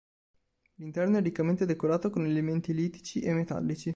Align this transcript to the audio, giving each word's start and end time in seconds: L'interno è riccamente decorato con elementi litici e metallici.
L'interno 0.77 1.17
è 1.17 1.21
riccamente 1.21 1.67
decorato 1.67 2.09
con 2.09 2.25
elementi 2.25 2.73
litici 2.73 3.19
e 3.19 3.33
metallici. 3.35 3.89